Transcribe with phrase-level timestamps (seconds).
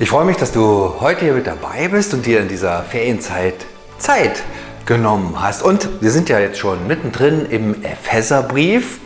[0.00, 3.66] Ich freue mich, dass du heute hier mit dabei bist und dir in dieser Ferienzeit
[3.98, 4.44] Zeit
[4.86, 5.60] genommen hast.
[5.60, 9.00] Und wir sind ja jetzt schon mittendrin im Epheserbrief.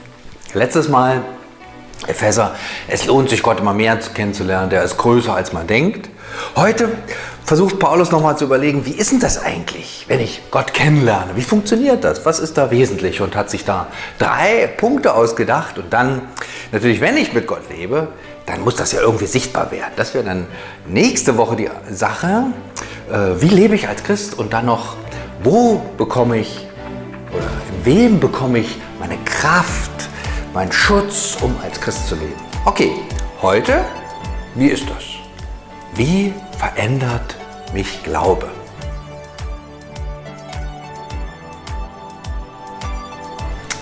[0.52, 1.22] Letztes Mal
[2.06, 2.54] Epheser,
[2.88, 6.10] es lohnt sich Gott immer mehr kennenzulernen, der ist größer als man denkt.
[6.56, 6.90] Heute
[7.42, 11.36] versucht Paulus nochmal zu überlegen, wie ist denn das eigentlich, wenn ich Gott kennenlerne?
[11.36, 12.26] Wie funktioniert das?
[12.26, 13.22] Was ist da wesentlich?
[13.22, 13.86] Und hat sich da
[14.18, 15.78] drei Punkte ausgedacht.
[15.78, 16.20] Und dann,
[16.70, 18.08] natürlich, wenn ich mit Gott lebe,
[18.52, 19.92] dann muss das ja irgendwie sichtbar werden.
[19.96, 20.46] Das wäre dann
[20.86, 22.44] nächste Woche die Sache.
[23.10, 24.38] Äh, wie lebe ich als Christ?
[24.38, 24.96] Und dann noch,
[25.42, 26.66] wo bekomme ich
[27.32, 29.90] oder in wem bekomme ich meine Kraft,
[30.52, 32.34] meinen Schutz, um als Christ zu leben?
[32.66, 32.92] Okay,
[33.40, 33.86] heute,
[34.54, 35.02] wie ist das?
[35.94, 37.36] Wie verändert
[37.72, 38.48] mich Glaube?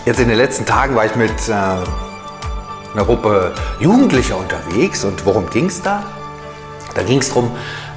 [0.06, 2.09] Jetzt in den letzten Tagen war ich mit äh,
[2.94, 6.02] einer Gruppe Jugendlicher unterwegs und worum ging es da?
[6.94, 7.50] Da ging es darum,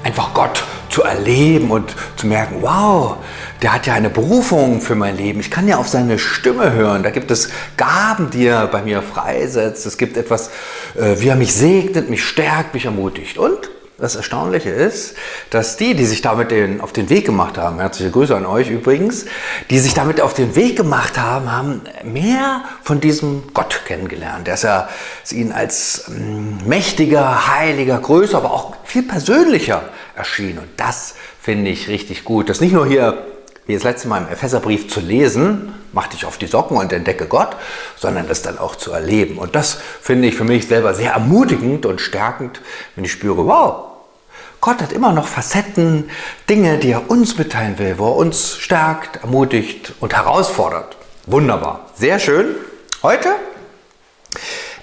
[0.03, 3.17] einfach Gott zu erleben und zu merken, wow,
[3.63, 5.39] der hat ja eine Berufung für mein Leben.
[5.39, 7.01] Ich kann ja auf seine Stimme hören.
[7.01, 9.85] Da gibt es Gaben, die er bei mir freisetzt.
[9.87, 10.51] Es gibt etwas,
[10.95, 13.39] äh, wie er mich segnet, mich stärkt, mich ermutigt.
[13.39, 15.15] Und das Erstaunliche ist,
[15.49, 18.69] dass die, die sich damit den, auf den Weg gemacht haben, herzliche Grüße an euch
[18.69, 19.25] übrigens,
[19.69, 24.47] die sich damit auf den Weg gemacht haben, haben mehr von diesem Gott kennengelernt.
[24.47, 24.89] Ja
[25.23, 29.83] ist ihnen als ähm, mächtiger, heiliger, größer, aber auch viel persönlicher
[30.15, 30.59] erschienen.
[30.59, 32.49] Und das finde ich richtig gut.
[32.49, 33.32] Das nicht nur hier
[33.65, 37.27] wie das letzte Mal im Epheserbrief zu lesen, mach dich auf die Socken und entdecke
[37.27, 37.55] Gott,
[37.97, 39.37] sondern das dann auch zu erleben.
[39.37, 42.61] Und das finde ich für mich selber sehr ermutigend und stärkend,
[42.95, 43.93] wenn ich spüre, wow,
[44.59, 46.09] Gott hat immer noch Facetten,
[46.49, 50.95] Dinge, die er uns mitteilen will, wo er uns stärkt, ermutigt und herausfordert.
[51.25, 52.55] Wunderbar, sehr schön.
[53.01, 53.29] Heute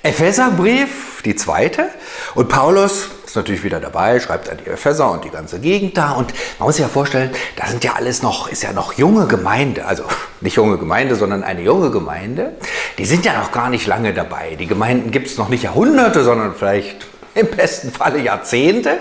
[0.02, 1.90] Epheserbrief, die zweite.
[2.34, 6.12] Und Paulus ist natürlich wieder dabei, schreibt an die Epheser und die ganze Gegend da.
[6.12, 9.26] Und man muss sich ja vorstellen, da sind ja alles noch, ist ja noch junge
[9.26, 9.84] Gemeinde.
[9.84, 10.04] Also
[10.40, 12.54] nicht junge Gemeinde, sondern eine junge Gemeinde.
[12.96, 14.56] Die sind ja noch gar nicht lange dabei.
[14.58, 18.98] Die Gemeinden gibt es noch nicht Jahrhunderte, sondern vielleicht im besten Falle Jahrzehnte.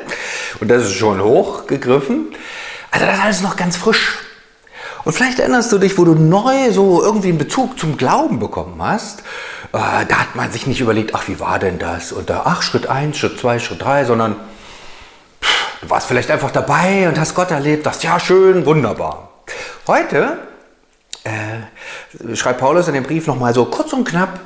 [0.60, 2.36] Und das ist schon hochgegriffen.
[2.92, 4.18] Also das ist alles noch ganz frisch.
[5.06, 8.82] Und vielleicht erinnerst du dich, wo du neu so irgendwie einen Bezug zum Glauben bekommen
[8.84, 9.24] hast.
[9.72, 12.12] Äh, da hat man sich nicht überlegt, ach, wie war denn das?
[12.12, 14.36] Und da, ach, Schritt 1, Schritt 2, Schritt 3, sondern
[15.42, 19.30] pff, du warst vielleicht einfach dabei und hast Gott erlebt, das ja schön, wunderbar.
[19.86, 20.40] Heute
[21.24, 24.40] äh, schreibt Paulus in dem Brief nochmal so kurz und knapp,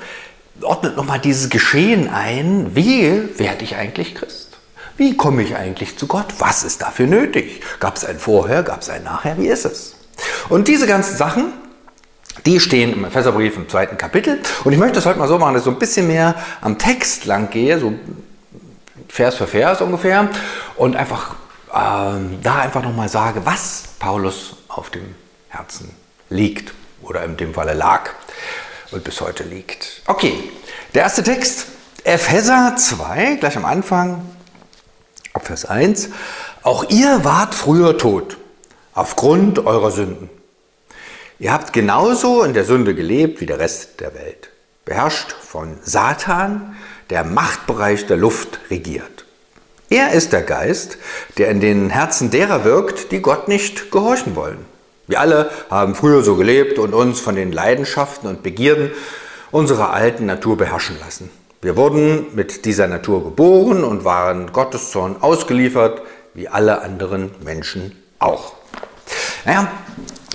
[0.61, 4.57] ordnet nochmal dieses Geschehen ein, wie werde ich eigentlich Christ?
[4.97, 6.27] Wie komme ich eigentlich zu Gott?
[6.37, 7.61] Was ist dafür nötig?
[7.79, 9.37] Gab es ein Vorher, gab es ein Nachher?
[9.37, 9.95] Wie ist es?
[10.49, 11.53] Und diese ganzen Sachen,
[12.45, 14.41] die stehen im Epheserbrief im zweiten Kapitel.
[14.63, 16.77] Und ich möchte das heute mal so machen, dass ich so ein bisschen mehr am
[16.77, 17.93] Text lang gehe, so
[19.07, 20.29] Vers für Vers ungefähr,
[20.75, 21.35] und einfach
[21.73, 25.15] ähm, da einfach nochmal sage, was Paulus auf dem
[25.49, 25.91] Herzen
[26.29, 28.09] liegt oder in dem Falle lag
[28.91, 30.01] und bis heute liegt.
[30.07, 30.51] Okay,
[30.93, 31.67] der erste Text,
[32.03, 34.23] Epheser 2, gleich am Anfang,
[35.41, 36.09] Vers 1.
[36.61, 38.37] Auch ihr wart früher tot
[38.93, 40.29] aufgrund eurer Sünden.
[41.39, 44.49] Ihr habt genauso in der Sünde gelebt wie der Rest der Welt,
[44.85, 46.75] beherrscht von Satan,
[47.09, 49.25] der Machtbereich der Luft regiert.
[49.89, 50.97] Er ist der Geist,
[51.37, 54.65] der in den Herzen derer wirkt, die Gott nicht gehorchen wollen.
[55.07, 58.91] Wir alle haben früher so gelebt und uns von den Leidenschaften und Begierden
[59.51, 61.29] unserer alten Natur beherrschen lassen.
[61.61, 66.01] Wir wurden mit dieser Natur geboren und waren Gottes Zorn ausgeliefert,
[66.33, 68.53] wie alle anderen Menschen auch.
[69.45, 69.71] Naja,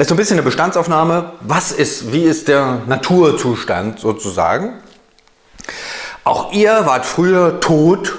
[0.04, 1.32] ist so ein bisschen eine Bestandsaufnahme.
[1.40, 4.74] Was ist, wie ist der Naturzustand sozusagen?
[6.24, 8.18] Auch ihr wart früher tot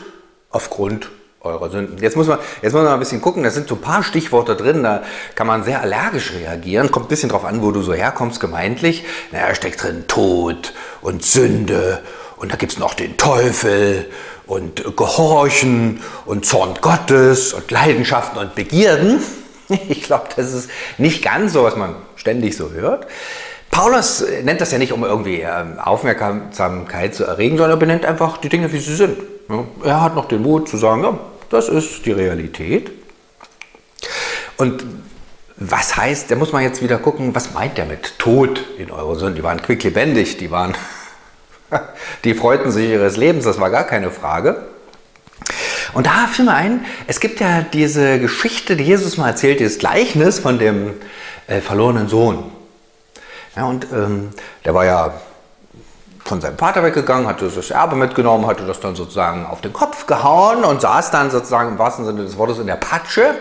[0.50, 1.10] aufgrund
[1.42, 1.98] eurer Sünden.
[2.00, 4.04] Jetzt muss man, jetzt muss man mal ein bisschen gucken, da sind so ein paar
[4.04, 5.04] Stichworte drin, da
[5.36, 6.92] kann man sehr allergisch reagieren.
[6.92, 9.06] Kommt ein bisschen drauf an, wo du so herkommst, gemeintlich.
[9.32, 12.02] Naja, steckt drin Tod und Sünde
[12.38, 14.10] und da gibt es noch den Teufel
[14.48, 19.22] und Gehorchen und Zorn Gottes und Leidenschaften und Begierden.
[19.90, 23.08] Ich glaube, das ist nicht ganz so, was man ständig so hört.
[23.72, 28.38] Paulus nennt das ja nicht, um irgendwie ähm, Aufmerksamkeit zu erregen, sondern er benennt einfach
[28.38, 29.18] die Dinge, wie sie sind.
[29.84, 31.20] Er hat noch den Mut zu sagen, ja,
[31.50, 32.92] das ist die Realität.
[34.58, 34.84] Und
[35.56, 39.16] was heißt, da muss man jetzt wieder gucken, was meint er mit Tod in eurer
[39.16, 39.36] Sünden?
[39.36, 40.76] Die waren quicklebendig, die waren,
[42.24, 44.64] die freuten sich ihres Lebens, das war gar keine Frage.
[45.94, 49.80] Und da fiel mir ein, es gibt ja diese Geschichte, die Jesus mal erzählt, dieses
[49.80, 50.94] Gleichnis von dem
[51.48, 52.44] äh, verlorenen Sohn.
[53.56, 54.30] Ja, und ähm,
[54.66, 55.14] der war ja
[56.24, 60.06] von seinem Vater weggegangen, hatte das Erbe mitgenommen, hatte das dann sozusagen auf den Kopf
[60.06, 63.34] gehauen und saß dann sozusagen im wahrsten Sinne des Wortes in der Patsche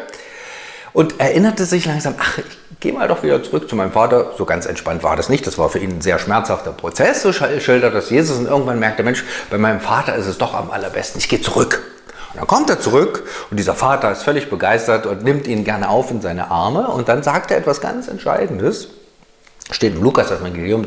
[0.94, 4.33] und erinnerte sich langsam, ach, ich gehe mal doch wieder zurück zu meinem Vater.
[4.39, 5.47] So ganz entspannt war das nicht.
[5.47, 8.39] Das war für ihn ein sehr schmerzhafter Prozess, so schildert das Jesus.
[8.39, 11.21] Und irgendwann merkt der Mensch, bei meinem Vater ist es doch am allerbesten.
[11.21, 11.83] Ich gehe zurück.
[12.33, 15.89] Und dann kommt er zurück und dieser Vater ist völlig begeistert und nimmt ihn gerne
[15.89, 16.89] auf in seine Arme.
[16.89, 18.89] Und dann sagt er etwas ganz Entscheidendes.
[19.71, 20.85] Steht im Lukas-Evangelium,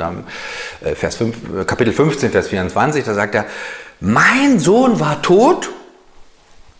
[0.83, 3.45] äh, Vers 5, äh, Kapitel 15, Vers 24, da sagt er,
[3.99, 5.69] mein Sohn war tot,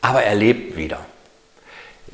[0.01, 0.99] aber er lebt wieder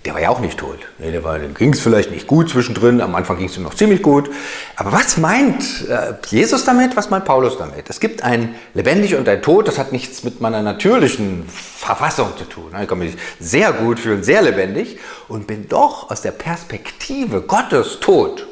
[0.05, 0.79] der war ja auch nicht tot.
[0.99, 3.63] Nee, der war, dem ging es vielleicht nicht gut zwischendrin, am Anfang ging es ihm
[3.63, 4.29] noch ziemlich gut.
[4.75, 7.89] Aber was meint äh, Jesus damit, was meint Paulus damit?
[7.89, 12.45] Es gibt ein lebendig und ein Tod, das hat nichts mit meiner natürlichen Verfassung zu
[12.45, 12.71] tun.
[12.81, 17.99] Ich kann mich sehr gut fühlen, sehr lebendig und bin doch aus der Perspektive Gottes
[17.99, 18.47] tot.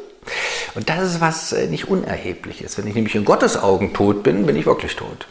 [0.74, 2.78] Und das ist was äh, nicht Unerhebliches.
[2.78, 5.28] Wenn ich nämlich in Gottes Augen tot bin, bin ich wirklich tot.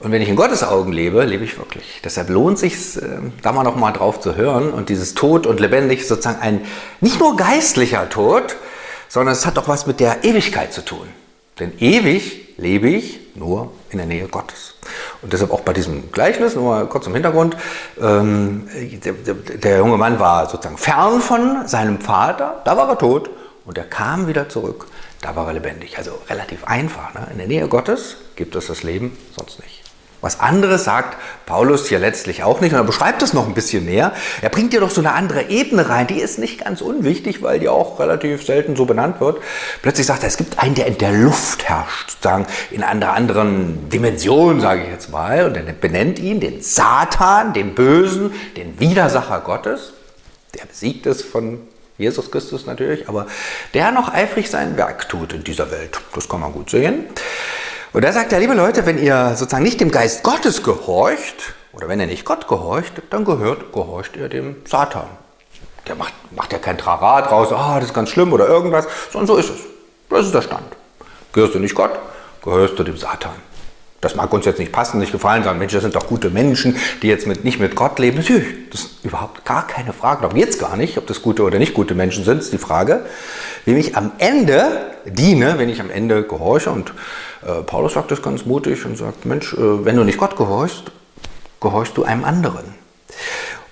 [0.00, 2.00] Und wenn ich in Gottes Augen lebe, lebe ich wirklich.
[2.04, 3.00] Deshalb lohnt sich, äh,
[3.42, 4.70] da mal noch mal drauf zu hören.
[4.70, 6.60] Und dieses Tod und lebendig ist sozusagen ein
[7.00, 8.56] nicht nur geistlicher Tod,
[9.08, 11.08] sondern es hat auch was mit der Ewigkeit zu tun.
[11.58, 14.74] Denn ewig lebe ich nur in der Nähe Gottes.
[15.22, 17.56] Und deshalb auch bei diesem Gleichnis, nur mal kurz im Hintergrund,
[18.00, 18.68] ähm,
[19.04, 23.30] der, der, der junge Mann war sozusagen fern von seinem Vater, da war er tot
[23.64, 24.86] und er kam wieder zurück,
[25.20, 25.98] da war er lebendig.
[25.98, 27.14] Also relativ einfach.
[27.14, 27.26] Ne?
[27.32, 29.77] In der Nähe Gottes gibt es das Leben, sonst nicht.
[30.20, 31.16] Was anderes sagt
[31.46, 34.12] Paulus hier letztlich auch nicht und er beschreibt es noch ein bisschen mehr.
[34.42, 37.60] Er bringt dir doch so eine andere Ebene rein, die ist nicht ganz unwichtig, weil
[37.60, 39.38] die auch relativ selten so benannt wird.
[39.80, 43.88] Plötzlich sagt er, es gibt einen, der in der Luft herrscht, sozusagen in einer anderen
[43.90, 49.40] Dimension, sage ich jetzt mal, und er benennt ihn, den Satan, den Bösen, den Widersacher
[49.40, 49.92] Gottes.
[50.58, 51.60] Der besiegt es von
[51.96, 53.26] Jesus Christus natürlich, aber
[53.74, 56.00] der noch eifrig sein Werk tut in dieser Welt.
[56.14, 57.06] Das kann man gut sehen.
[57.92, 61.88] Und da sagt er, liebe Leute, wenn ihr sozusagen nicht dem Geist Gottes gehorcht, oder
[61.88, 65.06] wenn ihr nicht Gott gehorcht, dann gehört, gehorcht ihr dem Satan.
[65.86, 69.26] Der macht, macht ja kein Trara draus, ah, das ist ganz schlimm oder irgendwas, sondern
[69.26, 69.60] so ist es.
[70.10, 70.66] Das ist der Stand.
[71.32, 71.92] Gehörst du nicht Gott,
[72.42, 73.48] gehörst du dem Satan.
[74.00, 76.76] Das mag uns jetzt nicht passen, nicht gefallen, sagen, Mensch, das sind doch gute Menschen,
[77.02, 78.18] die jetzt mit, nicht mit Gott leben.
[78.18, 80.22] Natürlich, das ist überhaupt gar keine Frage.
[80.22, 82.58] Darum geht es gar nicht, ob das gute oder nicht gute Menschen sind, ist die
[82.58, 83.04] Frage.
[83.64, 86.70] Wem ich am Ende diene, wenn ich am Ende gehorche.
[86.70, 86.92] Und
[87.48, 90.84] äh, Paulus sagt das ganz mutig und sagt, Mensch, äh, wenn du nicht Gott gehorchst,
[91.60, 92.74] gehorchst du einem anderen.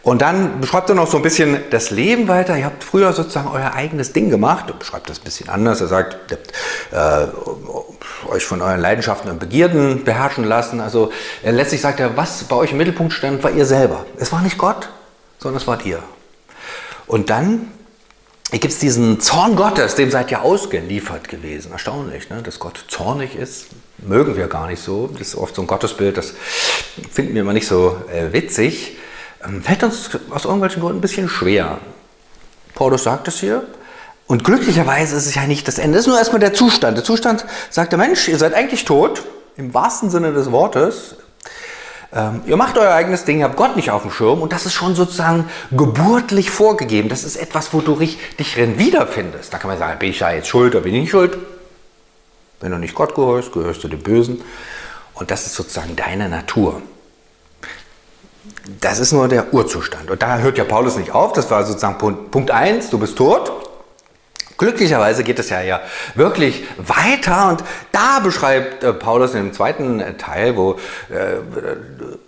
[0.03, 2.57] Und dann beschreibt er noch so ein bisschen das Leben weiter.
[2.57, 4.67] Ihr habt früher sozusagen euer eigenes Ding gemacht.
[4.69, 5.81] Er beschreibt das ein bisschen anders.
[5.81, 10.81] Er sagt, ihr habt äh, euch von euren Leidenschaften und Begierden beherrschen lassen.
[10.81, 11.11] Also
[11.43, 14.07] er letztlich sagt er, was bei euch im Mittelpunkt stand, war ihr selber.
[14.17, 14.89] Es war nicht Gott,
[15.39, 15.99] sondern es wart ihr.
[17.09, 17.73] Und dann
[18.51, 21.73] gibt es diesen Zorn Gottes, dem seid ihr ausgeliefert gewesen.
[21.73, 22.43] Erstaunlich, ne?
[22.43, 23.67] dass Gott zornig ist.
[23.99, 25.09] Mögen wir gar nicht so.
[25.09, 26.35] Das ist oft so ein Gottesbild, das
[27.11, 28.99] finden wir immer nicht so äh, witzig.
[29.45, 31.79] Ähm, fällt uns aus irgendwelchen Gründen ein bisschen schwer.
[32.75, 33.65] Paulus sagt es hier.
[34.29, 35.97] Und glücklicherweise ist es ja nicht das Ende.
[35.97, 36.97] Das ist nur erstmal der Zustand.
[36.97, 39.23] Der Zustand sagt der Mensch, ihr seid eigentlich tot,
[39.57, 41.17] im wahrsten Sinne des Wortes.
[42.13, 44.67] Ähm, ihr macht euer eigenes Ding, ihr habt Gott nicht auf dem Schirm und das
[44.67, 47.09] ist schon sozusagen geburtlich vorgegeben.
[47.09, 48.19] Das ist etwas, wo du dich
[48.55, 49.53] drin wiederfindest.
[49.53, 51.37] Da kann man sagen, bin ich da jetzt schuld oder bin ich nicht schuld?
[52.61, 54.43] Wenn du nicht Gott gehörst, gehörst du dem Bösen.
[55.15, 56.81] Und das ist sozusagen deine Natur.
[58.81, 60.11] Das ist nur der Urzustand.
[60.11, 61.33] Und da hört ja Paulus nicht auf.
[61.33, 63.66] Das war sozusagen Punkt, Punkt 1, du bist tot.
[64.59, 65.81] Glücklicherweise geht es ja, ja
[66.15, 70.73] wirklich weiter und da beschreibt äh, Paulus in dem zweiten äh, Teil, wo,
[71.11, 71.37] äh,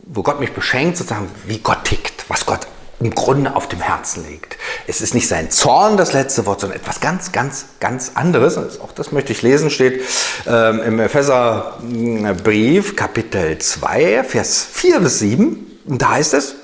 [0.03, 2.67] wo Gott mich beschenkt, sozusagen, wie Gott tickt, was Gott
[3.01, 4.57] im Grunde auf dem Herzen liegt.
[4.87, 8.57] Es ist nicht sein Zorn das letzte Wort, sondern etwas ganz, ganz, ganz anderes.
[8.57, 10.03] Und auch das möchte ich lesen, steht
[10.47, 15.81] ähm, im Epheserbrief, Kapitel 2, Vers 4 bis 7.
[15.87, 16.57] Und da heißt es,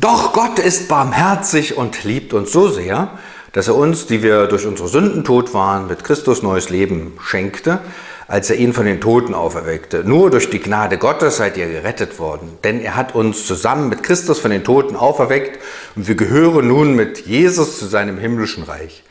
[0.00, 3.10] doch Gott ist barmherzig und liebt uns so sehr,
[3.56, 7.80] dass er uns, die wir durch unsere Sünden tot waren, mit Christus neues Leben schenkte,
[8.28, 10.04] als er ihn von den Toten auferweckte.
[10.04, 14.02] Nur durch die Gnade Gottes seid ihr gerettet worden, denn er hat uns zusammen mit
[14.02, 15.58] Christus von den Toten auferweckt
[15.94, 19.02] und wir gehören nun mit Jesus zu seinem himmlischen Reich.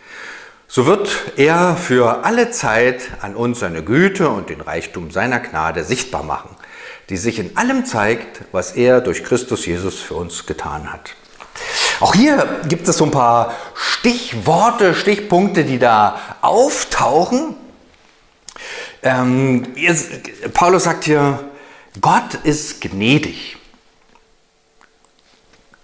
[0.67, 5.83] So wird er für alle Zeit an uns seine Güte und den Reichtum seiner Gnade
[5.83, 6.51] sichtbar machen
[7.09, 11.15] die sich in allem zeigt, was er durch Christus Jesus für uns getan hat.
[11.99, 17.55] Auch hier gibt es so ein paar Stichworte, Stichpunkte, die da auftauchen.
[19.03, 19.67] Ähm,
[20.53, 21.39] Paulus sagt hier,
[22.01, 23.57] Gott ist gnädig.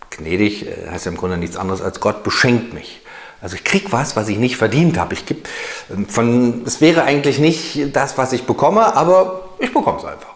[0.10, 3.02] Gnädig äh, heißt ja im Grunde nichts anderes als Gott beschenkt mich.
[3.42, 5.14] Also ich krieg was, was ich nicht verdient habe.
[5.14, 5.48] Ich geb,
[5.90, 10.34] ähm, von, es wäre eigentlich nicht das, was ich bekomme, aber ich bekomme es einfach.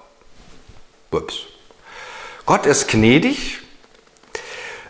[1.12, 1.36] Ups.
[2.46, 3.60] Gott ist gnädig.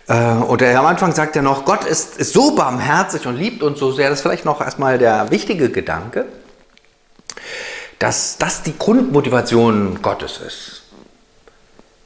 [0.07, 3.63] Äh, und er am Anfang sagt er noch, Gott ist, ist so barmherzig und liebt
[3.63, 4.09] uns so sehr.
[4.09, 6.25] Das ist vielleicht noch erstmal der wichtige Gedanke,
[7.99, 10.83] dass das die Grundmotivation Gottes ist.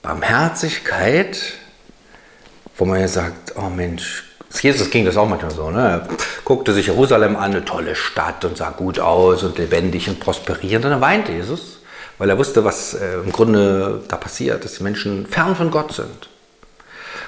[0.01, 1.38] Barmherzigkeit,
[2.77, 4.24] wo man ja sagt, oh Mensch,
[4.62, 5.70] Jesus ging das auch manchmal so.
[5.70, 5.79] Ne?
[5.79, 6.08] Er
[6.46, 10.86] guckte sich Jerusalem an, eine tolle Stadt und sah gut aus und lebendig und prosperierend.
[10.86, 11.79] Und dann weinte Jesus,
[12.18, 15.94] weil er wusste, was äh, im Grunde da passiert, dass die Menschen fern von Gott
[15.94, 16.29] sind.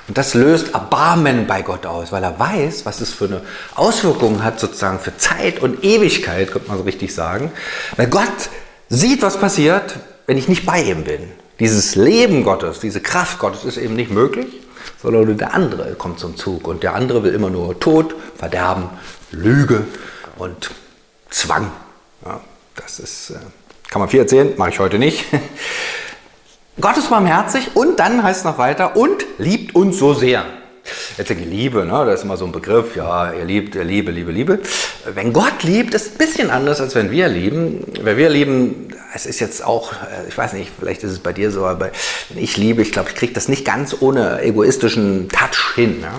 [0.07, 3.41] Und das löst Erbarmen bei Gott aus, weil er weiß, was es für eine
[3.75, 7.51] Auswirkung hat, sozusagen für Zeit und Ewigkeit, könnte man so richtig sagen.
[7.95, 8.49] Weil Gott
[8.89, 9.95] sieht, was passiert,
[10.27, 11.31] wenn ich nicht bei ihm bin.
[11.59, 14.61] Dieses Leben Gottes, diese Kraft Gottes ist eben nicht möglich
[15.01, 16.67] sondern der andere kommt zum Zug.
[16.67, 18.89] Und der andere will immer nur Tod, Verderben,
[19.31, 19.85] Lüge
[20.37, 20.71] und
[21.29, 21.71] Zwang.
[22.25, 22.41] Ja,
[22.75, 23.35] das ist, äh,
[23.89, 25.25] kann man viel erzählen, mache ich heute nicht.
[26.81, 30.45] Gott ist barmherzig und dann heißt es noch weiter und liebt uns so sehr.
[31.15, 32.05] Jetzt die Liebe, ne?
[32.05, 34.59] das ist immer so ein Begriff, ja, ihr liebt, ihr Liebe, Liebe, Liebe.
[35.13, 37.85] Wenn Gott liebt, ist ein bisschen anders, als wenn wir lieben.
[38.01, 41.33] Wenn wir lieben, es ist jetzt auch, äh, ich weiß nicht, vielleicht ist es bei
[41.33, 41.91] dir so, aber
[42.29, 45.99] wenn ich liebe, ich glaube, ich kriege das nicht ganz ohne egoistischen Touch hin.
[46.01, 46.13] Ja?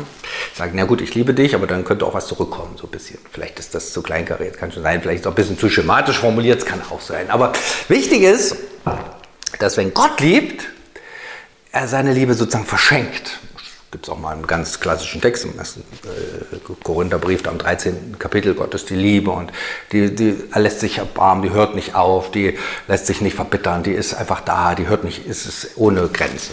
[0.53, 2.91] Ich sage, na gut, ich liebe dich, aber dann könnte auch was zurückkommen, so ein
[2.91, 3.19] bisschen.
[3.33, 6.61] Vielleicht ist das zu kleinkariert, kann schon sein, vielleicht auch ein bisschen zu schematisch formuliert,
[6.61, 7.31] es kann auch sein.
[7.31, 7.53] Aber
[7.89, 8.57] wichtig ist,
[9.59, 10.69] dass wenn Gott liebt,
[11.73, 13.39] er seine Liebe sozusagen verschenkt
[13.93, 18.19] gibt es auch mal einen ganz klassischen Text im ersten äh, Korintherbrief, am 13.
[18.19, 19.53] Kapitel, Gott ist die Liebe und
[19.93, 23.93] die, die lässt sich erbarmen, die hört nicht auf, die lässt sich nicht verbittern, die
[23.93, 26.53] ist einfach da, die hört nicht, ist es ohne Grenze.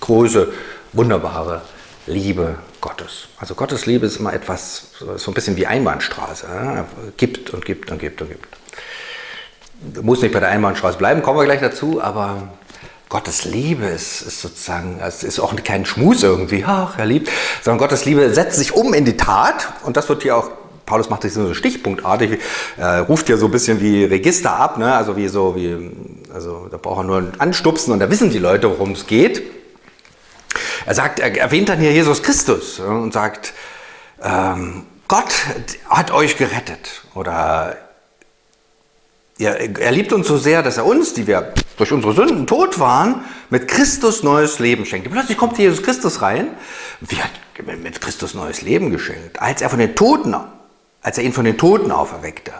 [0.00, 0.50] Große,
[0.94, 1.60] wunderbare
[2.06, 3.28] Liebe Gottes.
[3.38, 6.46] Also Gottes Liebe ist immer etwas, so ein bisschen wie Einbahnstraße.
[6.46, 6.86] Ja?
[7.18, 8.55] Gibt und gibt und gibt und gibt.
[10.02, 12.48] Muss nicht bei der Einbahnstraße bleiben, kommen wir gleich dazu, aber
[13.08, 17.30] Gottes Liebe ist, ist, sozusagen, es ist auch kein Schmus irgendwie, ach, er liebt,
[17.62, 20.50] sondern Gottes Liebe setzt sich um in die Tat und das wird hier auch,
[20.86, 22.40] Paulus macht sich so stichpunktartig,
[22.78, 24.92] äh, ruft ja so ein bisschen wie Register ab, ne?
[24.94, 25.90] also wie so, wie,
[26.34, 29.42] also da braucht er nur anstupsen und da wissen die Leute, worum es geht.
[30.84, 33.52] Er sagt, er erwähnt dann hier Jesus Christus und sagt,
[34.22, 35.32] ähm, Gott
[35.88, 37.76] hat euch gerettet oder
[39.38, 42.78] er, er liebt uns so sehr, dass er uns, die wir durch unsere Sünden tot
[42.78, 45.10] waren, mit Christus neues Leben schenkt.
[45.10, 46.48] Plötzlich kommt Jesus Christus rein.
[47.00, 47.30] Wie hat
[47.82, 49.40] mit Christus neues Leben geschenkt?
[49.40, 50.34] Als er von den Toten,
[51.02, 52.52] als er ihn von den Toten auferweckte.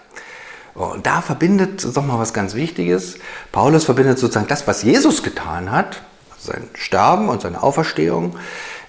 [0.74, 3.16] Und da verbindet doch mal was ganz Wichtiges.
[3.50, 6.02] Paulus verbindet sozusagen das, was Jesus getan hat,
[6.34, 8.36] also sein Sterben und seine Auferstehung,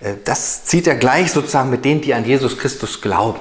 [0.02, 3.40] äh, das zieht er gleich sozusagen mit denen, die an Jesus Christus glauben.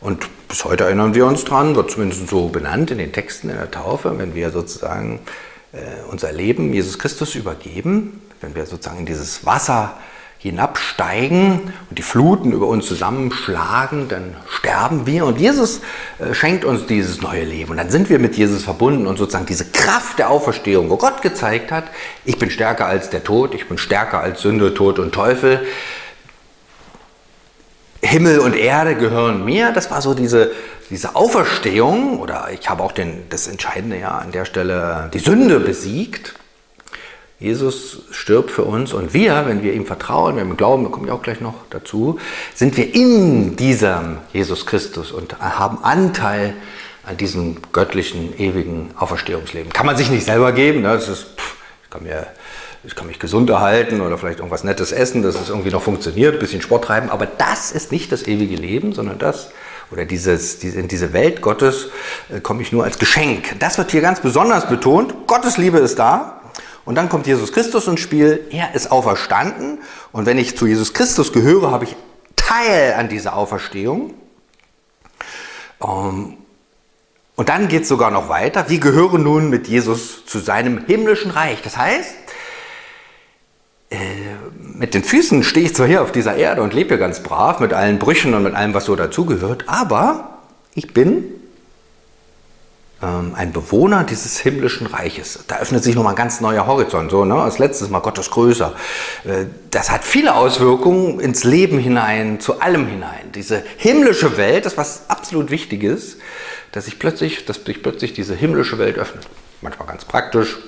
[0.00, 3.56] Und bis heute erinnern wir uns dran, wird zumindest so benannt in den Texten in
[3.56, 5.20] der Taufe, wenn wir sozusagen
[5.72, 5.78] äh,
[6.10, 9.96] unser Leben Jesus Christus übergeben, wenn wir sozusagen in dieses Wasser
[10.38, 15.80] hinabsteigen und die Fluten über uns zusammenschlagen, dann sterben wir und Jesus
[16.18, 17.72] äh, schenkt uns dieses neue Leben.
[17.72, 21.22] Und dann sind wir mit Jesus verbunden und sozusagen diese Kraft der Auferstehung, wo Gott
[21.22, 21.84] gezeigt hat,
[22.24, 25.66] ich bin stärker als der Tod, ich bin stärker als Sünde, Tod und Teufel,
[28.06, 29.72] Himmel und Erde gehören mir.
[29.72, 30.52] Das war so diese,
[30.90, 35.60] diese Auferstehung oder ich habe auch den, das Entscheidende ja an der Stelle, die Sünde
[35.60, 36.34] besiegt.
[37.38, 41.06] Jesus stirbt für uns und wir, wenn wir ihm vertrauen, wenn wir glauben, da komme
[41.06, 42.18] ich auch gleich noch dazu,
[42.54, 46.54] sind wir in diesem Jesus Christus und haben Anteil
[47.04, 49.70] an diesem göttlichen, ewigen Auferstehungsleben.
[49.70, 50.94] Kann man sich nicht selber geben, ne?
[50.94, 52.26] das ist, pff, ich kann mir
[52.86, 56.34] ich kann mich gesund erhalten oder vielleicht irgendwas Nettes essen, dass es irgendwie noch funktioniert,
[56.34, 59.50] ein bisschen Sport treiben, aber das ist nicht das ewige Leben, sondern das
[59.90, 61.88] oder dieses, diese, in diese Welt Gottes
[62.28, 63.58] äh, komme ich nur als Geschenk.
[63.58, 65.26] Das wird hier ganz besonders betont.
[65.26, 66.40] Gottes Liebe ist da.
[66.84, 68.46] Und dann kommt Jesus Christus ins Spiel.
[68.50, 69.78] Er ist auferstanden.
[70.12, 71.96] Und wenn ich zu Jesus Christus gehöre, habe ich
[72.34, 74.14] Teil an dieser Auferstehung.
[75.82, 76.36] Ähm,
[77.36, 78.68] und dann geht es sogar noch weiter.
[78.68, 81.60] Wir gehören nun mit Jesus zu seinem himmlischen Reich.
[81.62, 82.14] Das heißt,
[83.90, 83.96] äh,
[84.58, 87.60] mit den Füßen stehe ich zwar hier auf dieser Erde und lebe hier ganz brav
[87.60, 90.40] mit allen Brüchen und mit allem, was so dazugehört, aber
[90.74, 91.24] ich bin
[93.02, 95.44] ähm, ein Bewohner dieses himmlischen Reiches.
[95.48, 97.10] Da öffnet sich nochmal ein ganz neuer Horizont.
[97.10, 97.34] So, ne?
[97.34, 98.74] Als letztes Mal Gott ist größer.
[99.24, 103.32] Äh, das hat viele Auswirkungen ins Leben hinein, zu allem hinein.
[103.34, 106.18] Diese himmlische Welt, das was absolut wichtig ist,
[106.72, 109.26] dass sich plötzlich, dass sich plötzlich diese himmlische Welt öffnet.
[109.60, 110.58] Manchmal ganz praktisch,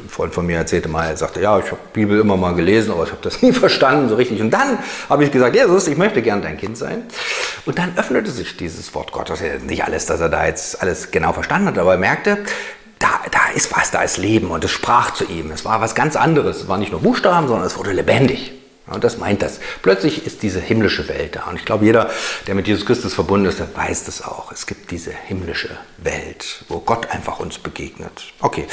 [0.00, 2.92] ein Freund von mir erzählte mal, er sagte, ja, ich habe Bibel immer mal gelesen,
[2.92, 4.40] aber ich habe das nie verstanden so richtig.
[4.40, 4.78] Und dann
[5.08, 7.04] habe ich gesagt, Jesus, ich möchte gern dein Kind sein.
[7.64, 9.40] Und dann öffnete sich dieses Wort Gottes.
[9.66, 12.38] Nicht alles, dass er da jetzt alles genau verstanden hat, aber er merkte,
[12.98, 15.50] da, da ist was, da ist Leben und es sprach zu ihm.
[15.50, 16.62] Es war was ganz anderes.
[16.62, 18.52] Es war nicht nur Buchstaben, sondern es wurde lebendig.
[18.86, 19.58] Und das meint das.
[19.82, 21.44] Plötzlich ist diese himmlische Welt da.
[21.50, 22.08] Und ich glaube, jeder,
[22.46, 24.52] der mit Jesus Christus verbunden ist, der weiß das auch.
[24.52, 28.32] Es gibt diese himmlische Welt, wo Gott einfach uns begegnet.
[28.40, 28.66] Okay.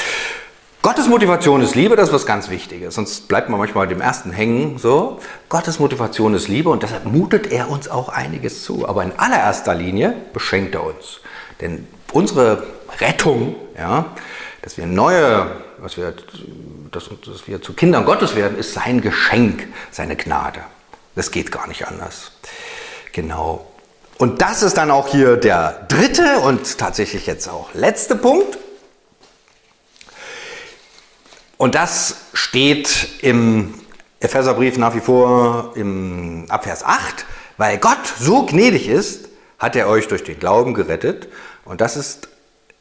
[0.84, 2.96] Gottes Motivation ist Liebe, das ist was ganz Wichtiges.
[2.96, 4.76] Sonst bleibt man manchmal dem ersten hängen.
[4.76, 8.86] So, Gottes Motivation ist Liebe und deshalb mutet er uns auch einiges zu.
[8.86, 11.20] Aber in allererster Linie beschenkt er uns.
[11.62, 12.64] Denn unsere
[13.00, 14.12] Rettung, ja,
[14.60, 16.12] dass wir neue, was wir,
[16.92, 20.60] dass, dass wir zu Kindern Gottes werden, ist sein Geschenk, seine Gnade.
[21.14, 22.32] Das geht gar nicht anders.
[23.14, 23.64] Genau.
[24.18, 28.58] Und das ist dann auch hier der dritte und tatsächlich jetzt auch letzte Punkt.
[31.64, 33.72] Und das steht im
[34.20, 37.24] Epheserbrief nach wie vor im Abvers 8,
[37.56, 41.26] weil Gott so gnädig ist, hat er euch durch den Glauben gerettet.
[41.64, 42.28] Und das ist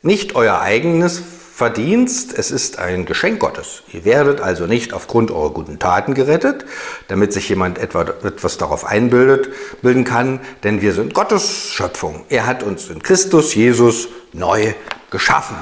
[0.01, 1.21] nicht euer eigenes
[1.55, 3.83] Verdienst, es ist ein Geschenk Gottes.
[3.93, 6.65] Ihr werdet also nicht aufgrund eurer guten Taten gerettet,
[7.07, 9.47] damit sich jemand etwa etwas darauf einbildet,
[9.81, 12.25] bilden kann, denn wir sind Gottes Schöpfung.
[12.27, 14.73] Er hat uns in Christus Jesus neu
[15.09, 15.55] geschaffen.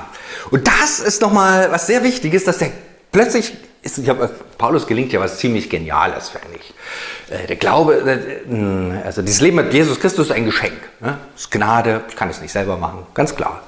[0.50, 2.72] Und das ist nochmal was sehr Wichtiges, dass der
[3.12, 3.54] plötzlich
[3.84, 6.74] ist, ich habe, Paulus gelingt ja was ziemlich Geniales, finde ich.
[7.34, 10.78] Äh, der Glaube, äh, also dieses Leben mit Jesus Christus ist ein Geschenk.
[11.00, 11.18] Ne?
[11.34, 13.64] Das ist Gnade, ich kann es nicht selber machen, ganz klar.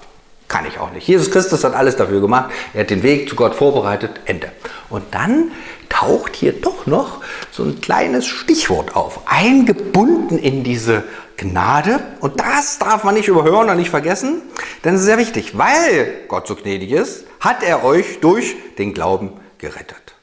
[0.47, 1.07] Kann ich auch nicht.
[1.07, 2.51] Jesus Christus hat alles dafür gemacht.
[2.75, 4.11] Er hat den Weg zu Gott vorbereitet.
[4.25, 4.51] Ende.
[4.89, 5.51] Und dann
[5.89, 7.21] taucht hier doch noch
[7.51, 9.21] so ein kleines Stichwort auf.
[9.25, 11.05] Eingebunden in diese
[11.37, 11.99] Gnade.
[12.19, 14.43] Und das darf man nicht überhören und nicht vergessen,
[14.83, 15.57] denn es ist sehr wichtig.
[15.57, 20.15] Weil Gott so gnädig ist, hat er euch durch den Glauben gerettet.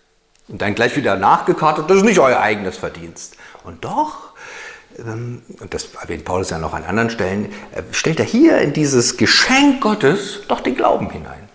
[0.48, 3.36] Und dann gleich wieder nachgekartet, das ist nicht euer eigenes Verdienst.
[3.64, 4.30] Und doch
[4.98, 8.72] ähm, und das erwähnt Paulus ja noch an anderen Stellen, äh, stellt er hier in
[8.72, 11.48] dieses Geschenk Gottes doch den Glauben hinein.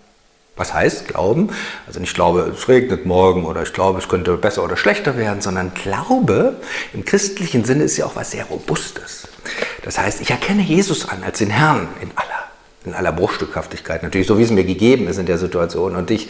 [0.56, 1.50] Was heißt Glauben?
[1.86, 5.42] Also nicht Glaube, es regnet morgen oder ich glaube, es könnte besser oder schlechter werden,
[5.42, 6.56] sondern Glaube
[6.94, 9.28] im christlichen Sinne ist ja auch was sehr Robustes.
[9.82, 12.35] Das heißt, ich erkenne Jesus an als den Herrn in aller
[12.84, 15.96] in aller Bruchstückhaftigkeit natürlich, so wie es mir gegeben ist in der Situation.
[15.96, 16.28] Und ich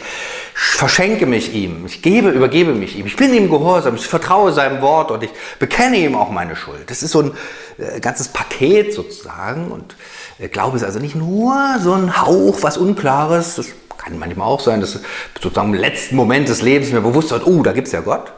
[0.53, 4.81] verschenke mich ihm, ich gebe, übergebe mich ihm, ich bin ihm gehorsam, ich vertraue seinem
[4.81, 5.29] Wort und ich
[5.59, 6.89] bekenne ihm auch meine Schuld.
[6.89, 7.31] Das ist so ein
[7.77, 9.71] äh, ganzes Paket sozusagen.
[9.71, 9.95] Und
[10.39, 14.61] äh, Glaube ist also nicht nur so ein Hauch, was Unklares, das kann manchmal auch
[14.61, 14.99] sein, dass
[15.41, 18.31] sozusagen im letzten Moment des Lebens mir bewusst wird, oh, da gibt es ja Gott.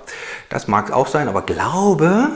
[0.50, 2.30] Das mag auch sein, aber Glaube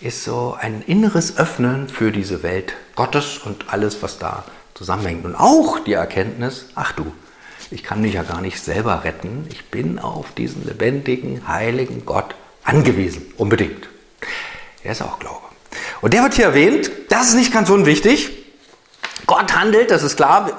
[0.00, 4.44] ist so ein inneres Öffnen für diese Welt Gottes und alles, was da
[4.76, 5.24] zusammenhängt.
[5.24, 7.12] Und auch die Erkenntnis, ach du,
[7.70, 12.34] ich kann mich ja gar nicht selber retten, ich bin auf diesen lebendigen, heiligen Gott
[12.62, 13.88] angewiesen, unbedingt.
[14.84, 15.40] Er ist auch Glaube.
[16.00, 18.30] Und der wird hier erwähnt, das ist nicht ganz unwichtig.
[19.26, 20.50] Gott handelt, das ist klar.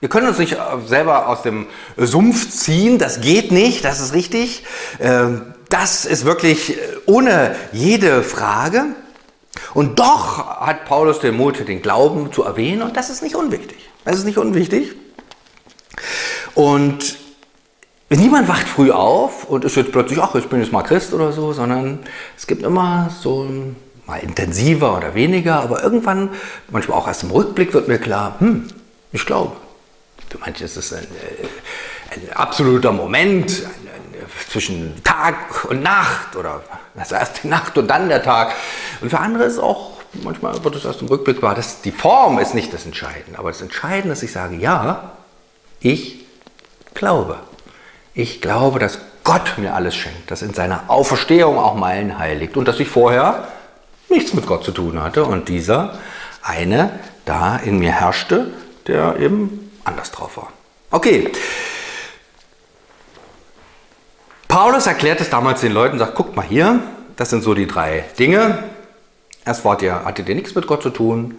[0.00, 4.64] Wir können uns nicht selber aus dem Sumpf ziehen, das geht nicht, das ist richtig.
[5.00, 8.86] Ähm, das ist wirklich ohne jede Frage.
[9.74, 13.78] Und doch hat Paulus den Mut, den Glauben zu erwähnen und das ist nicht unwichtig.
[14.04, 14.94] Das ist nicht unwichtig.
[16.54, 17.16] Und
[18.08, 21.32] niemand wacht früh auf und ist jetzt plötzlich, ach, ich bin jetzt mal Christ oder
[21.32, 22.00] so, sondern
[22.36, 23.48] es gibt immer so
[24.06, 26.30] mal intensiver oder weniger, aber irgendwann,
[26.70, 28.68] manchmal auch erst im Rückblick wird mir klar, hm,
[29.12, 29.56] ich glaube.
[30.40, 33.85] Meinst, es ist ein, äh, ein absoluter Moment, ein,
[34.56, 36.62] zwischen Tag und Nacht oder
[36.94, 38.54] das erst die Nacht und dann der Tag.
[39.02, 39.90] Und für andere ist auch,
[40.22, 43.38] manchmal wird es erst im Rückblick wahr, dass die Form ist nicht das Entscheidende.
[43.38, 45.12] Aber das Entscheidende ist, dass ich sage, ja,
[45.80, 46.24] ich
[46.94, 47.36] glaube.
[48.14, 52.66] Ich glaube, dass Gott mir alles schenkt, dass in seiner Auferstehung auch Meilen heiligt und
[52.66, 53.48] dass ich vorher
[54.08, 55.98] nichts mit Gott zu tun hatte und dieser
[56.42, 58.46] eine da in mir herrschte,
[58.86, 60.48] der eben anders drauf war.
[60.90, 61.30] Okay,
[64.56, 66.80] Paulus erklärt es damals den Leuten, sagt, guckt mal hier,
[67.16, 68.56] das sind so die drei Dinge.
[69.44, 71.38] Erst wart ihr, hattet ihr nichts mit Gott zu tun.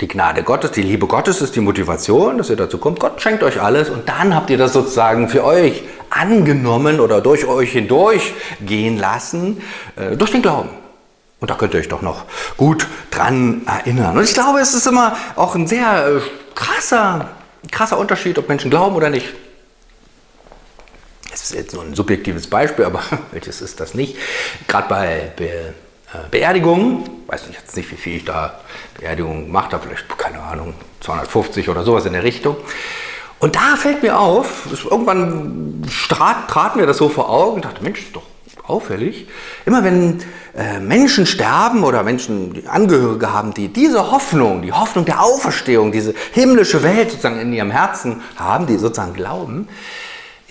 [0.00, 2.98] Die Gnade Gottes, die Liebe Gottes ist die Motivation, dass ihr dazu kommt.
[2.98, 7.46] Gott schenkt euch alles und dann habt ihr das sozusagen für euch angenommen oder durch
[7.46, 8.32] euch hindurch
[8.64, 9.60] gehen lassen,
[9.96, 10.70] äh, durch den Glauben.
[11.40, 12.24] Und da könnt ihr euch doch noch
[12.56, 14.16] gut dran erinnern.
[14.16, 16.20] Und ich glaube, es ist immer auch ein sehr äh,
[16.54, 17.28] krasser,
[17.70, 19.26] krasser Unterschied, ob Menschen glauben oder nicht.
[21.34, 24.16] Das ist jetzt nur ein subjektives Beispiel, aber welches ist das nicht?
[24.68, 28.60] Gerade bei Be äh, Beerdigungen, weiß nicht jetzt nicht, wie viel ich da
[29.00, 32.56] Beerdigungen gemacht habe, vielleicht, keine Ahnung, 250 oder sowas in der Richtung.
[33.40, 38.14] Und da fällt mir auf, irgendwann trat, mir das so vor Augen, dachte, Mensch, ist
[38.14, 38.22] doch
[38.64, 39.26] auffällig.
[39.66, 40.22] Immer wenn
[40.56, 45.90] äh, Menschen sterben oder Menschen die Angehörige haben, die diese Hoffnung, die Hoffnung der Auferstehung,
[45.90, 49.68] diese himmlische Welt sozusagen in ihrem Herzen haben, die sozusagen glauben,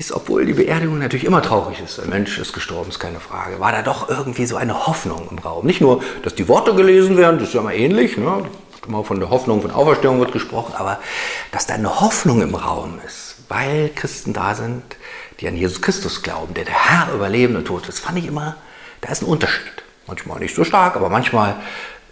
[0.04, 3.60] ist, obwohl die Beerdigung natürlich immer traurig ist, ein Mensch ist gestorben, ist keine Frage,
[3.60, 5.66] war da doch irgendwie so eine Hoffnung im Raum.
[5.66, 8.44] Nicht nur, dass die Worte gelesen werden, das ist ja immer ähnlich, ne?
[8.86, 11.00] immer von der Hoffnung von Auferstehung wird gesprochen, aber
[11.52, 14.84] dass da eine Hoffnung im Raum ist, weil Christen da sind,
[15.40, 18.28] die an Jesus Christus glauben, der der Herr über Leben und Tod ist, fand ich
[18.28, 18.58] immer,
[19.02, 19.84] da ist ein Unterschied.
[20.06, 21.56] Manchmal nicht so stark, aber manchmal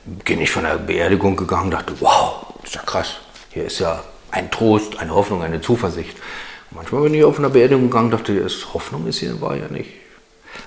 [0.05, 3.17] bin ich von der Beerdigung gegangen und dachte, wow, ist ja krass,
[3.49, 4.01] hier ist ja
[4.31, 6.15] ein Trost, eine Hoffnung, eine Zuversicht.
[6.71, 9.89] Manchmal bin ich auf einer Beerdigung gegangen und dachte, Hoffnung ist hier, war ja nicht.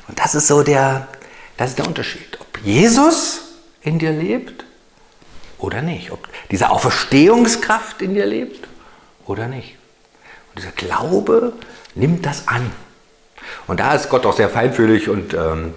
[0.06, 1.08] Und das ist so der,
[1.56, 2.38] das ist der Unterschied.
[2.40, 3.40] Ob Jesus
[3.82, 4.64] in dir lebt
[5.58, 6.10] oder nicht.
[6.10, 8.68] Ob diese Auferstehungskraft in dir lebt
[9.26, 9.76] oder nicht.
[10.50, 11.54] Und dieser Glaube
[11.94, 12.70] nimmt das an.
[13.66, 15.74] Und da ist Gott auch sehr feinfühlig und ähm,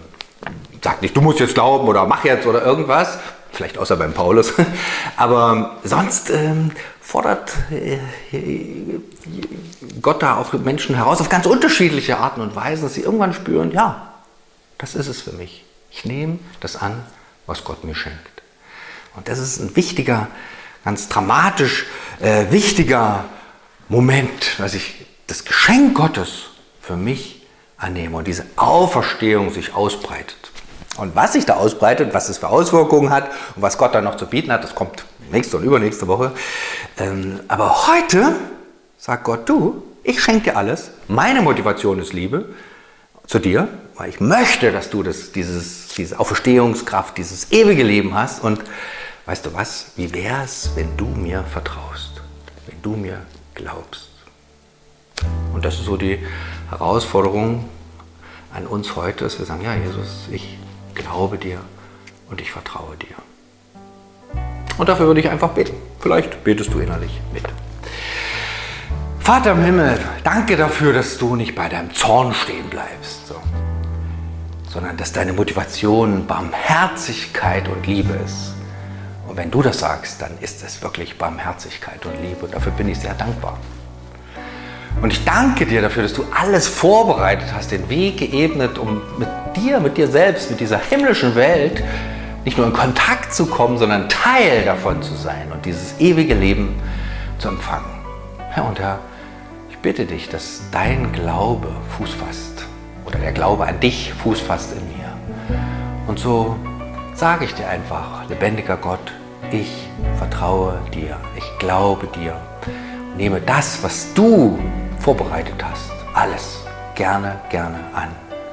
[0.84, 3.18] sagt nicht, du musst jetzt glauben oder mach jetzt oder irgendwas.
[3.52, 4.54] Vielleicht außer beim Paulus.
[5.18, 6.72] Aber sonst ähm,
[7.08, 8.00] fordert äh,
[10.02, 13.72] Gott da auch Menschen heraus auf ganz unterschiedliche Arten und Weisen, dass sie irgendwann spüren,
[13.72, 14.12] ja,
[14.78, 15.64] das ist es für mich.
[15.90, 17.02] Ich nehme das an,
[17.46, 18.42] was Gott mir schenkt.
[19.16, 20.28] Und das ist ein wichtiger,
[20.84, 21.86] ganz dramatisch
[22.20, 23.24] äh, wichtiger
[23.88, 26.50] Moment, dass ich das Geschenk Gottes
[26.82, 30.52] für mich annehme und diese Auferstehung sich ausbreitet.
[30.98, 34.18] Und was sich da ausbreitet, was es für Auswirkungen hat und was Gott dann noch
[34.18, 36.32] zu bieten hat, das kommt nächste und übernächste Woche.
[36.98, 38.36] Ähm, aber heute
[38.98, 40.92] sagt Gott, du, ich schenke dir alles.
[41.08, 42.46] Meine Motivation ist Liebe
[43.26, 48.44] zu dir, weil ich möchte, dass du das, dieses, diese Auferstehungskraft, dieses ewige Leben hast.
[48.44, 48.62] Und
[49.26, 52.22] weißt du was, wie wäre es, wenn du mir vertraust,
[52.68, 53.22] wenn du mir
[53.54, 54.10] glaubst?
[55.54, 56.20] Und das ist so die
[56.70, 57.68] Herausforderung
[58.54, 60.58] an uns heute, dass wir sagen, ja Jesus, ich
[60.94, 61.60] glaube dir
[62.30, 63.16] und ich vertraue dir.
[64.78, 65.76] Und dafür würde ich einfach beten.
[66.00, 67.44] Vielleicht betest du innerlich mit.
[69.20, 73.36] Vater im Himmel, danke dafür, dass du nicht bei deinem Zorn stehen bleibst, so,
[74.70, 78.54] sondern dass deine Motivation Barmherzigkeit und Liebe ist.
[79.28, 82.46] Und wenn du das sagst, dann ist es wirklich Barmherzigkeit und Liebe.
[82.46, 83.58] Und dafür bin ich sehr dankbar.
[85.02, 89.28] Und ich danke dir dafür, dass du alles vorbereitet hast, den Weg geebnet, um mit
[89.56, 91.84] dir, mit dir selbst, mit dieser himmlischen Welt
[92.48, 96.80] nicht nur in Kontakt zu kommen, sondern Teil davon zu sein und dieses ewige Leben
[97.40, 97.92] zu empfangen.
[98.52, 99.00] Herr und Herr,
[99.70, 102.66] ich bitte dich, dass dein Glaube Fuß fasst
[103.06, 105.58] oder der Glaube an dich Fuß fasst in mir.
[106.08, 106.56] Und so
[107.16, 109.12] sage ich dir einfach, lebendiger Gott,
[109.52, 112.34] ich vertraue dir, ich glaube dir,
[113.18, 114.58] nehme das, was du
[115.00, 115.92] vorbereitet hast.
[116.14, 116.64] Alles
[116.96, 118.08] gerne, gerne an.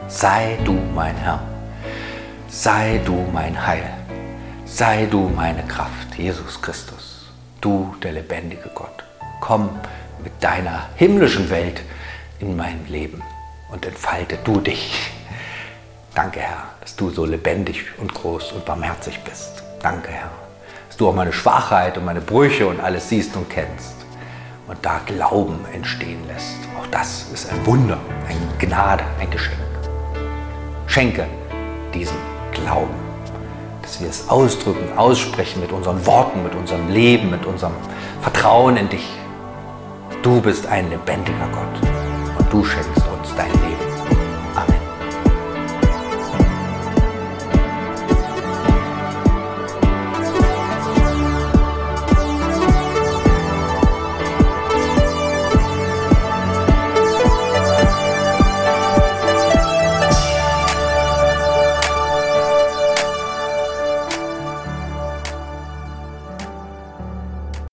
[0.09, 1.53] Sei du mein Herr.
[2.56, 3.90] Sei du mein Heil.
[4.64, 7.26] Sei du meine Kraft, Jesus Christus.
[7.60, 9.02] Du, der lebendige Gott.
[9.40, 9.70] Komm
[10.22, 11.82] mit deiner himmlischen Welt
[12.38, 13.24] in mein Leben
[13.72, 15.10] und entfalte du dich.
[16.14, 19.64] Danke, Herr, dass du so lebendig und groß und barmherzig bist.
[19.82, 20.30] Danke, Herr,
[20.86, 23.96] dass du auch meine Schwachheit und meine Brüche und alles siehst und kennst
[24.68, 26.58] und da Glauben entstehen lässt.
[26.78, 29.58] Auch das ist ein Wunder, eine Gnade, ein Geschenk.
[30.86, 31.26] Schenke
[31.92, 32.94] diesen Glauben,
[33.82, 37.74] dass wir es ausdrücken, aussprechen mit unseren Worten, mit unserem Leben, mit unserem
[38.20, 39.06] Vertrauen in dich.
[40.22, 43.84] Du bist ein lebendiger Gott und du schenkst uns dein Leben.